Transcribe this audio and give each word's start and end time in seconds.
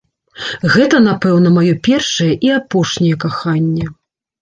Гэта, 0.75 1.01
напэўна, 1.09 1.53
маё 1.59 1.73
першае 1.89 2.33
і 2.49 2.53
апошняе 2.59 3.15
каханне. 3.29 3.91